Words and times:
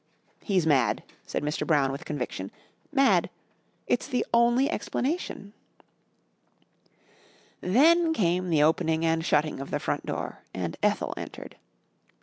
"He's 0.43 0.65
mad," 0.65 1.03
said 1.27 1.43
Mr. 1.43 1.67
Brown 1.67 1.91
with 1.91 2.05
conviction. 2.05 2.49
"Mad. 2.91 3.29
It's 3.85 4.07
the 4.07 4.25
only 4.33 4.67
explanation." 4.67 5.53
Then 7.61 8.11
came 8.11 8.49
the 8.49 8.63
opening 8.63 9.05
and 9.05 9.23
shutting 9.23 9.59
of 9.59 9.69
the 9.69 9.79
front 9.79 10.03
door 10.07 10.39
and 10.55 10.75
Ethel 10.81 11.13
entered. 11.17 11.55